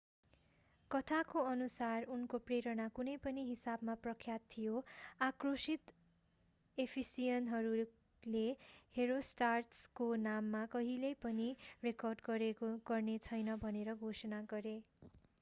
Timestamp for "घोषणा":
14.03-14.41